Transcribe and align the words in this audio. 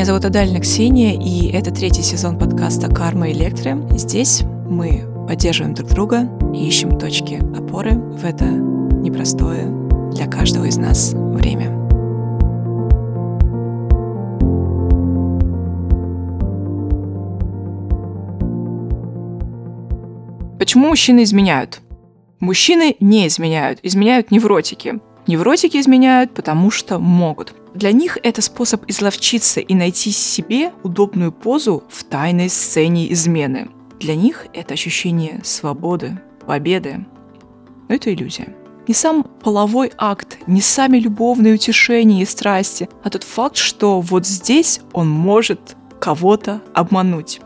Меня 0.00 0.06
зовут 0.06 0.24
Адальна 0.24 0.60
Ксения, 0.60 1.12
и 1.12 1.50
это 1.52 1.70
третий 1.70 2.00
сезон 2.00 2.38
подкаста 2.38 2.88
«Карма 2.88 3.32
Электро». 3.32 3.86
Здесь 3.98 4.40
мы 4.66 5.04
поддерживаем 5.28 5.74
друг 5.74 5.90
друга 5.90 6.26
и 6.54 6.66
ищем 6.66 6.98
точки 6.98 7.34
опоры 7.54 7.96
в 7.96 8.24
это 8.24 8.46
непростое 8.46 9.66
для 10.14 10.26
каждого 10.26 10.64
из 10.64 10.78
нас 10.78 11.12
время. 11.12 11.68
Почему 20.58 20.88
мужчины 20.88 21.24
изменяют? 21.24 21.82
Мужчины 22.38 22.96
не 23.00 23.26
изменяют, 23.26 23.80
изменяют 23.82 24.30
невротики. 24.30 24.98
Невротики 25.26 25.76
изменяют, 25.78 26.32
потому 26.34 26.70
что 26.70 26.98
могут. 26.98 27.54
Для 27.74 27.92
них 27.92 28.18
это 28.22 28.42
способ 28.42 28.84
изловчиться 28.88 29.60
и 29.60 29.74
найти 29.74 30.10
себе 30.10 30.72
удобную 30.82 31.32
позу 31.32 31.84
в 31.88 32.04
тайной 32.04 32.48
сцене 32.48 33.12
измены. 33.12 33.68
Для 34.00 34.16
них 34.16 34.46
это 34.52 34.74
ощущение 34.74 35.40
свободы, 35.44 36.20
победы. 36.46 37.06
Но 37.88 37.94
это 37.94 38.12
иллюзия. 38.12 38.54
Не 38.88 38.94
сам 38.94 39.22
половой 39.22 39.92
акт, 39.98 40.38
не 40.46 40.60
сами 40.60 40.98
любовные 40.98 41.54
утешения 41.54 42.22
и 42.22 42.26
страсти, 42.26 42.88
а 43.04 43.10
тот 43.10 43.22
факт, 43.22 43.56
что 43.56 44.00
вот 44.00 44.26
здесь 44.26 44.80
он 44.92 45.08
может 45.08 45.76
кого-то 46.00 46.62
обмануть. 46.74 47.40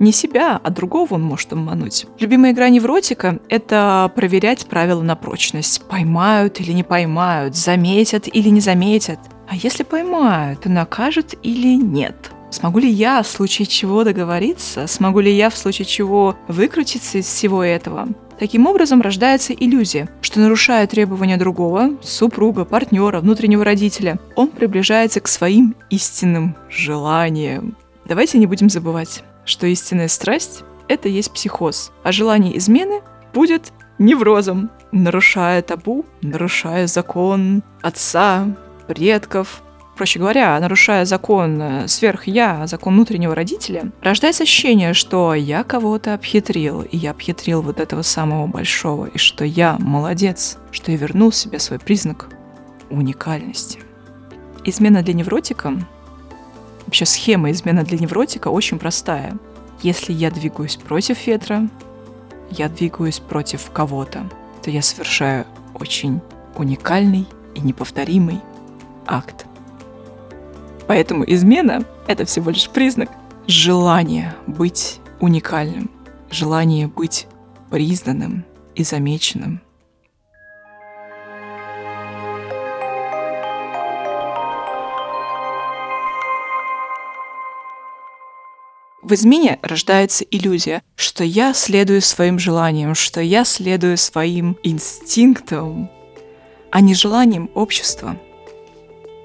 Не 0.00 0.12
себя, 0.12 0.58
а 0.62 0.70
другого 0.70 1.14
он 1.14 1.22
может 1.22 1.52
обмануть. 1.52 2.06
Любимая 2.18 2.52
игра 2.52 2.70
невротика— 2.70 3.38
это 3.50 4.10
проверять 4.16 4.66
правила 4.66 5.02
на 5.02 5.14
прочность. 5.14 5.82
Поймают 5.88 6.58
или 6.58 6.72
не 6.72 6.82
поймают, 6.82 7.54
заметят 7.54 8.26
или 8.26 8.48
не 8.48 8.60
заметят. 8.60 9.18
А 9.46 9.54
если 9.54 9.82
поймают, 9.82 10.62
то 10.62 10.70
накажут 10.70 11.34
или 11.42 11.76
нет? 11.76 12.32
Смогу 12.50 12.78
ли 12.78 12.88
я 12.88 13.22
в 13.22 13.28
случае 13.28 13.66
чего 13.66 14.02
договориться? 14.02 14.86
Смогу 14.86 15.20
ли 15.20 15.30
я 15.30 15.50
в 15.50 15.56
случае 15.56 15.84
чего 15.84 16.34
выкрутиться 16.48 17.18
из 17.18 17.26
всего 17.26 17.62
этого? 17.62 18.08
Таким 18.38 18.66
образом 18.66 19.02
рождается 19.02 19.52
иллюзия, 19.52 20.08
что 20.22 20.40
нарушая 20.40 20.86
требования 20.86 21.36
другого, 21.36 21.90
супруга, 22.00 22.64
партнера, 22.64 23.20
внутреннего 23.20 23.66
родителя, 23.66 24.18
он 24.34 24.48
приближается 24.48 25.20
к 25.20 25.28
своим 25.28 25.76
истинным 25.90 26.56
желаниям. 26.70 27.76
Давайте 28.06 28.38
не 28.38 28.46
будем 28.46 28.70
забывать, 28.70 29.22
что 29.50 29.66
истинная 29.66 30.08
страсть— 30.08 30.62
это 30.88 31.08
есть 31.08 31.32
психоз, 31.32 31.92
а 32.02 32.12
желание 32.12 32.56
измены 32.56 33.02
будет 33.34 33.72
неврозом, 33.98 34.70
нарушая 34.92 35.60
табу, 35.62 36.06
нарушая 36.22 36.86
закон 36.86 37.62
отца, 37.82 38.46
предков, 38.86 39.62
проще 39.96 40.18
говоря, 40.18 40.58
нарушая 40.58 41.04
закон 41.04 41.60
э, 41.60 41.88
сверх-я, 41.88 42.66
закон 42.66 42.94
внутреннего 42.94 43.34
родителя, 43.34 43.92
рождается 44.02 44.44
ощущение, 44.44 44.94
что 44.94 45.34
я 45.34 45.62
кого-то 45.62 46.14
обхитрил, 46.14 46.82
и 46.82 46.96
я 46.96 47.10
обхитрил 47.10 47.60
вот 47.60 47.78
этого 47.80 48.02
самого 48.02 48.46
большого, 48.46 49.06
и 49.06 49.18
что 49.18 49.44
я 49.44 49.76
молодец, 49.78 50.56
что 50.70 50.90
я 50.90 50.96
вернул 50.96 51.32
себе 51.32 51.58
свой 51.58 51.78
признак 51.78 52.30
уникальности. 52.88 53.80
Измена 54.64 55.02
для 55.02 55.14
невротика 55.14 55.74
Вообще 56.90 57.06
схема 57.06 57.52
измены 57.52 57.84
для 57.84 57.98
невротика 57.98 58.48
очень 58.48 58.80
простая. 58.80 59.38
Если 59.80 60.12
я 60.12 60.28
двигаюсь 60.28 60.74
против 60.74 61.24
ветра, 61.24 61.68
я 62.50 62.68
двигаюсь 62.68 63.20
против 63.20 63.70
кого-то, 63.70 64.28
то 64.60 64.72
я 64.72 64.82
совершаю 64.82 65.46
очень 65.72 66.20
уникальный 66.56 67.28
и 67.54 67.60
неповторимый 67.60 68.40
акт. 69.06 69.46
Поэтому 70.88 71.22
измена— 71.28 71.84
это 72.08 72.24
всего 72.24 72.50
лишь 72.50 72.68
признак 72.68 73.08
желания 73.46 74.34
быть 74.48 74.98
уникальным, 75.20 75.92
желания 76.28 76.88
быть 76.88 77.28
признанным 77.70 78.44
и 78.74 78.82
замеченным— 78.82 79.60
В 89.10 89.14
измене 89.14 89.58
рождается 89.62 90.24
иллюзия, 90.30 90.82
что 90.94 91.24
я 91.24 91.52
следую 91.52 92.00
своим 92.00 92.38
желаниям, 92.38 92.94
что 92.94 93.20
я 93.20 93.44
следую 93.44 93.96
своим 93.96 94.56
инстинктам, 94.62 95.90
а 96.70 96.80
не 96.80 96.94
желаниям 96.94 97.50
общества. 97.56 98.16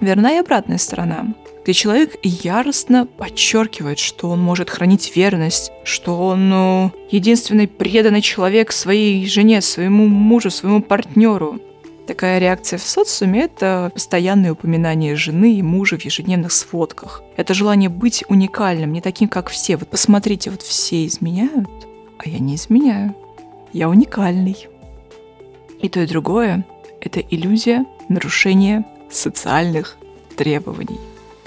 Верна 0.00 0.32
и 0.32 0.38
обратная 0.38 0.78
сторона, 0.78 1.32
где 1.62 1.74
человек 1.74 2.16
яростно 2.24 3.06
подчеркивает, 3.06 4.00
что 4.00 4.30
он 4.30 4.40
может 4.40 4.68
хранить 4.68 5.14
верность, 5.14 5.70
что 5.84 6.26
он 6.26 6.48
ну, 6.48 6.92
единственный 7.12 7.68
преданный 7.68 8.20
человек 8.20 8.72
своей 8.72 9.28
жене, 9.28 9.60
своему 9.60 10.08
мужу, 10.08 10.50
своему 10.50 10.82
партнеру, 10.82 11.60
Такая 12.08 12.38
реакция 12.38 12.78
в 12.78 12.82
социуме— 12.82 13.42
это 13.44 13.90
постоянное 13.92 14.52
упоминание 14.52 15.14
жены 15.14 15.58
и 15.58 15.62
мужа 15.62 15.98
в 15.98 16.04
ежедневных 16.06 16.52
сводках. 16.52 17.22
Это 17.36 17.52
желание 17.52 17.90
быть 17.90 18.24
уникальным, 18.28 18.94
не 18.94 19.02
таким, 19.02 19.28
как 19.28 19.50
все. 19.50 19.76
Вот 19.76 19.90
посмотрите, 19.90 20.50
вот 20.50 20.62
все 20.62 21.04
изменяют, 21.04 21.68
а 22.16 22.26
я 22.26 22.38
не 22.38 22.54
изменяю. 22.54 23.14
Я 23.74 23.90
уникальный. 23.90 24.56
И 25.82 25.90
то, 25.90 26.00
и 26.00 26.06
другое— 26.06 26.64
это 27.02 27.20
иллюзия 27.20 27.84
нарушения 28.08 28.86
социальных 29.10 29.98
требований. 30.34 30.98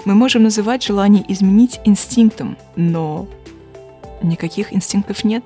Мы 0.04 0.14
можем 0.14 0.44
называть 0.44 0.84
желание 0.84 1.24
изменить 1.26 1.80
инстинктом, 1.84 2.56
но 2.76 3.26
никаких 4.22 4.72
инстинктов 4.72 5.24
нет. 5.24 5.42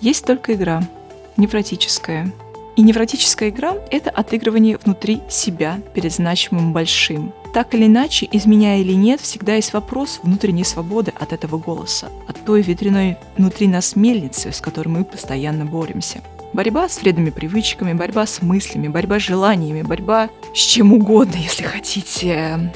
Есть 0.00 0.24
только 0.24 0.54
игра, 0.54 0.88
невротическая— 1.36 2.32
и 2.76 2.82
невротическая 2.82 3.48
игра— 3.48 3.74
это 3.90 4.10
отыгрывание 4.10 4.76
внутри 4.76 5.22
себя 5.30 5.80
перед 5.94 6.12
значимым 6.12 6.74
большим. 6.74 7.32
Так 7.54 7.74
или 7.74 7.86
иначе, 7.86 8.28
изменяя 8.30 8.80
или 8.80 8.92
нет, 8.92 9.22
всегда 9.22 9.54
есть 9.54 9.72
вопрос 9.72 10.20
внутренней 10.22 10.64
свободы 10.64 11.12
от 11.18 11.32
этого 11.32 11.58
голоса, 11.58 12.10
от 12.28 12.44
той 12.44 12.60
ветряной 12.60 13.16
внутри 13.38 13.66
нас 13.66 13.96
мельницы, 13.96 14.52
с 14.52 14.60
которой 14.60 14.88
мы 14.88 15.04
постоянно 15.04 15.64
боремся. 15.64 16.20
Борьба 16.52 16.88
с 16.88 17.00
вредными 17.00 17.30
привычками, 17.30 17.94
борьба 17.94 18.26
с 18.26 18.42
мыслями, 18.42 18.88
борьба 18.88 19.18
с 19.18 19.22
желаниями, 19.22 19.80
борьба 19.80 20.28
с 20.54 20.58
чем 20.58 20.92
угодно, 20.92 21.36
если 21.42 21.62
хотите. 21.62 22.72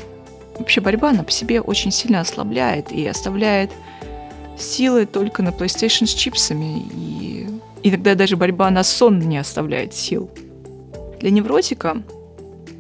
Вообще 0.59 0.81
борьба, 0.81 1.11
она 1.11 1.25
по 1.25 1.31
себе 1.31 1.61
очень 1.61 1.93
сильно 1.93 2.21
ослабляет 2.21 2.91
и 2.91 3.07
оставляет 3.07 3.71
силы 4.59 5.07
только 5.07 5.43
на 5.43 5.51
PlayStation 5.51 6.07
с 6.07 6.15
чипсами 6.15 6.81
и 6.95 7.40
Иногда 7.83 8.15
даже 8.15 8.37
борьба 8.37 8.71
на 8.71 8.83
сон 8.85 9.19
не 9.21 9.39
оставляет 9.39 9.95
сил. 9.95 10.31
Для 11.21 11.31
невротика 11.31 12.03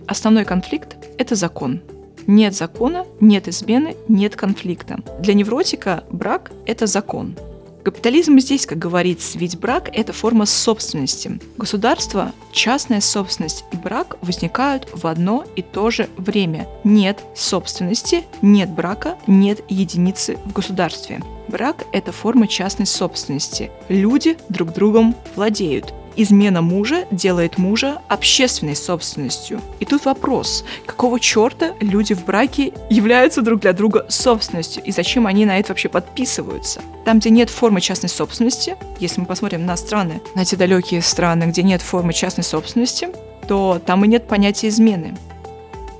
основной 0.06 0.44
конфликт– 0.44 0.96
это 1.18 1.34
закон. 1.34 1.80
Нет 2.26 2.54
закона, 2.54 3.06
нет 3.20 3.48
измены, 3.48 3.96
нет 4.08 4.36
конфликта. 4.36 4.98
Для 5.20 5.34
невротика 5.34 6.04
брак– 6.10 6.52
это 6.66 6.86
закон. 6.86 7.34
Капитализм 7.82 8.38
здесь, 8.38 8.66
как 8.66 8.78
говорится, 8.78 9.38
ведь 9.38 9.58
брак– 9.58 9.88
это 9.92 10.12
форма 10.12 10.44
собственности. 10.44 11.40
Государство, 11.56 12.32
частная 12.52 13.00
собственность 13.00 13.64
и 13.72 13.76
брак 13.76 14.18
возникают 14.20 14.88
в 14.92 15.06
одно 15.06 15.44
и 15.56 15.62
то 15.62 15.90
же 15.90 16.08
время. 16.18 16.68
Нет 16.84 17.24
собственности, 17.34 18.24
нет 18.42 18.68
брака, 18.70 19.16
нет 19.26 19.60
единицы 19.68 20.36
в 20.44 20.52
государстве. 20.52 21.22
Брак– 21.48 21.86
это 21.92 22.12
форма 22.12 22.46
частной 22.46 22.86
собственности. 22.86 23.70
Люди 23.88 24.36
друг 24.48 24.72
другом 24.72 25.16
владеют. 25.34 25.94
Измена 26.16 26.62
мужа 26.62 27.06
делает 27.10 27.58
мужа 27.58 28.00
общественной 28.08 28.76
собственностью. 28.76 29.60
И 29.78 29.84
тут 29.84 30.04
вопрос, 30.04 30.64
какого 30.86 31.20
черта 31.20 31.74
люди 31.80 32.14
в 32.14 32.24
браке 32.24 32.72
являются 32.88 33.42
друг 33.42 33.60
для 33.60 33.72
друга 33.72 34.06
собственностью, 34.08 34.82
и 34.84 34.90
зачем 34.92 35.26
они 35.26 35.46
на 35.46 35.58
это 35.58 35.68
вообще 35.68 35.88
подписываются? 35.88 36.82
Там, 37.04 37.18
где 37.18 37.30
нет 37.30 37.50
формы 37.50 37.80
частной 37.80 38.08
собственности, 38.08 38.76
если 38.98 39.20
мы 39.20 39.26
посмотрим 39.26 39.64
на 39.66 39.76
страны, 39.76 40.20
на 40.34 40.44
те 40.44 40.56
далекие 40.56 41.02
страны, 41.02 41.44
где 41.44 41.62
нет 41.62 41.82
формы 41.82 42.12
частной 42.12 42.44
собственности, 42.44 43.08
то 43.48 43.80
там 43.84 44.04
и 44.04 44.08
нет 44.08 44.28
понятия 44.28 44.68
измены. 44.68 45.16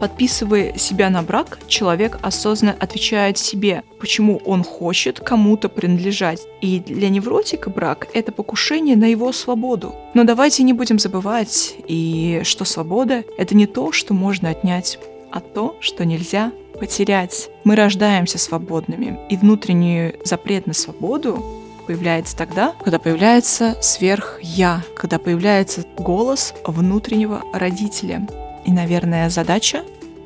Подписывая 0.01 0.77
себя 0.79 1.11
на 1.11 1.23
брак, 1.23 1.59
человек 1.69 2.19
осознанно 2.23 2.75
отвечает 2.81 3.37
себе, 3.37 3.85
почему 4.01 4.41
он 4.47 4.65
хочет 4.65 5.21
кому-то 5.21 5.69
принадлежать. 5.69 6.41
И 6.63 6.81
для 6.81 7.11
невротика 7.11 7.69
брак— 7.69 8.09
это 8.15 8.33
покушение 8.33 8.97
на 8.97 9.05
его 9.05 9.31
свободу. 9.33 9.95
Но 10.15 10.25
давайте 10.25 10.63
не 10.63 10.73
будем 10.73 10.99
забывать, 10.99 11.75
и 11.87 12.41
что 12.45 12.65
свобода— 12.65 13.25
это 13.39 13.55
не 13.55 13.67
то, 13.67 13.93
что 13.93 14.15
можно 14.15 14.49
отнять, 14.49 14.99
а 15.31 15.41
то, 15.41 15.77
что 15.81 16.07
нельзя 16.07 16.51
потерять. 16.79 17.51
Мы 17.65 17.77
рождаемся 17.77 18.39
свободными, 18.39 19.19
и 19.29 19.37
внутренний 19.37 20.15
запрет 20.25 20.67
на 20.67 20.73
свободу 20.73 21.45
появляется 21.87 22.37
тогда, 22.37 22.73
когда 22.83 22.99
появляется 22.99 23.77
сверх-я, 23.83 24.83
когда 24.97 25.19
появляется 25.19 25.85
голос 25.99 26.55
внутреннего 26.65 27.43
родителя. 27.53 28.27
И, 28.71 28.73
наверное, 28.73 29.29
задача 29.31 29.83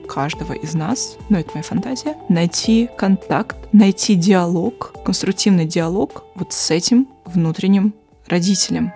каждого 0.06 0.52
из 0.52 0.74
нас, 0.74 1.16
ну 1.30 1.38
это 1.38 1.52
моя 1.54 1.62
фантазия, 1.62 2.14
найти 2.28 2.90
контакт, 2.94 3.56
найти 3.72 4.16
диалог, 4.16 4.92
конструктивный 5.02 5.64
диалог 5.64 6.24
вот 6.34 6.52
с 6.52 6.70
этим 6.70 7.08
внутренним 7.24 7.94
родителем. 8.26 8.92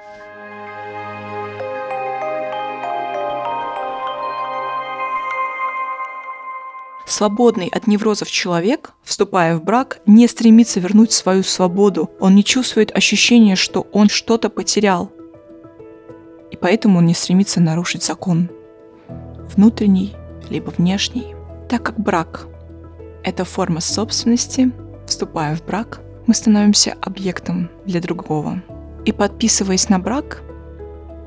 Свободный 7.07 7.69
от 7.69 7.87
неврозов 7.87 8.31
человек, 8.31 8.93
вступая 9.03 9.57
в 9.57 9.65
брак, 9.65 10.01
не 10.05 10.29
стремится 10.29 10.79
вернуть 10.79 11.13
свою 11.13 11.43
свободу. 11.43 12.11
Он 12.21 12.35
не 12.35 12.45
чувствует 12.45 12.95
ощущения, 12.95 13.57
что 13.57 13.87
он 13.93 14.11
что-то 14.11 14.51
потерял. 14.51 15.11
И 16.51 16.57
поэтому 16.59 16.99
он 16.99 17.07
не 17.07 17.15
стремится 17.15 17.63
нарушить 17.63 18.05
закон. 18.05 18.51
Внутренний, 19.55 20.15
либо 20.51 20.71
внешний. 20.71 21.35
Так 21.69 21.83
как 21.83 21.99
брак– 21.99 22.47
это 23.25 23.45
форма 23.45 23.81
собственности, 23.81 24.71
вступая 25.07 25.57
в 25.57 25.65
брак, 25.65 26.01
мы 26.27 26.35
становимся 26.35 26.95
объектом 27.01 27.71
для 27.85 28.01
другого. 28.01 28.63
И 29.05 29.13
подписываясь 29.13 29.89
на 29.89 29.99
брак, 29.99 30.43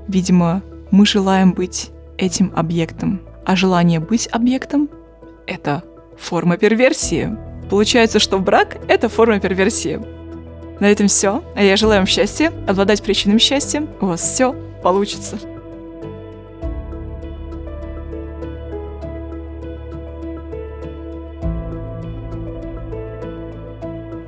видимо, 0.07 0.61
мы 0.91 1.05
желаем 1.05 1.53
быть 1.53 1.91
этим 2.17 2.51
объектом. 2.55 3.21
А 3.45 3.55
желание 3.55 3.99
быть 3.99 4.27
объектом 4.31 4.89
это 5.47 5.83
форма 6.17 6.57
перверсии. 6.57 7.35
Получается, 7.69 8.19
что 8.19 8.39
брак— 8.39 8.77
это 8.87 9.09
форма 9.09 9.39
перверсии. 9.39 9.99
На 10.79 10.91
этом 10.91 11.07
все. 11.07 11.43
А 11.55 11.63
я 11.63 11.77
желаю 11.77 12.01
вам 12.01 12.07
счастья, 12.07 12.51
обладать 12.67 13.01
причинным 13.01 13.39
счастьем. 13.39 13.89
У 14.01 14.07
вас 14.07 14.21
все 14.21 14.55
получится. 14.83 15.37